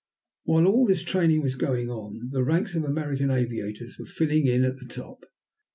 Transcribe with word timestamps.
While 0.45 0.65
all 0.65 0.87
this 0.87 1.03
training 1.03 1.43
was 1.43 1.53
going 1.53 1.91
on 1.91 2.29
the 2.31 2.43
ranks 2.43 2.73
of 2.73 2.83
American 2.83 3.29
aviators 3.29 3.99
were 3.99 4.07
filling 4.07 4.47
in 4.47 4.63
at 4.63 4.77
the 4.77 4.85
top. 4.87 5.25